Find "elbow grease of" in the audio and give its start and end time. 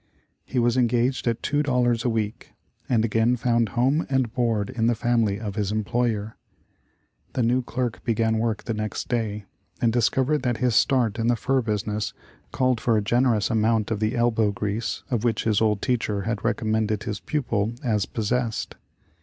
14.15-15.23